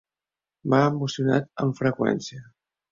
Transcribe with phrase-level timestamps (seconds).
[0.71, 2.45] M'ha emocionat amb freqüència…